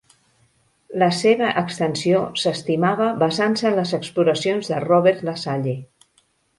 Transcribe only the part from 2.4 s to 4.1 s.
s'estimava basant-se en les